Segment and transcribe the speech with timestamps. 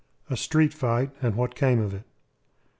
[0.31, 2.03] A STREET FIGHT, AND WHAT CAME OF IT.